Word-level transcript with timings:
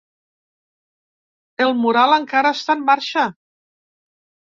El 1.67 1.75
mural 1.83 2.17
encara 2.19 2.55
està 2.61 2.79
en 2.81 2.85
marxa! 2.91 3.31